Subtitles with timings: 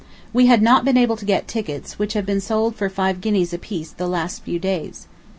[0.33, 3.53] We had not been able to get tickets, which have been sold for five guineas
[3.53, 5.05] apiece the last few days.